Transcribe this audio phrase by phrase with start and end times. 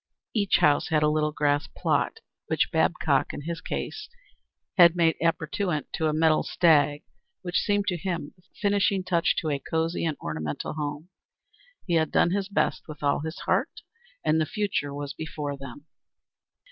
[0.33, 4.09] Each house had a little grass plot, which Babcock in his case
[4.75, 7.03] had made appurtenant to a metal stag,
[7.43, 11.09] which seemed to him the finishing touch to a cosey and ornamental home.
[11.85, 13.81] He had done his best and with all his heart,
[14.25, 15.85] and the future was before them.